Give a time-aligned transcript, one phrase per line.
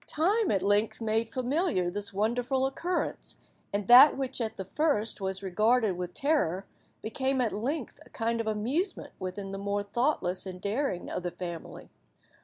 [0.07, 3.37] Time at length made familiar this wonderful occurrence,
[3.71, 6.65] and that which at the first was regarded with terror,
[7.03, 11.29] became at length a kind of amusement with the more thoughtless and daring of the
[11.29, 11.91] family.